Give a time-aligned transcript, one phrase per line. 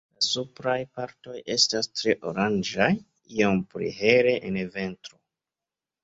[0.17, 2.87] La supraj partoj estas tre oranĝaj,
[3.41, 5.19] iom pli hele en ventro.